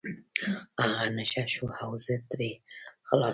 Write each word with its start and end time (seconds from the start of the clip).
هغه 0.81 1.05
نشه 1.17 1.43
شو 1.53 1.65
او 1.83 1.91
زه 2.05 2.13
ترې 2.29 2.51
خلاص 3.07 3.23
شوم. 3.23 3.29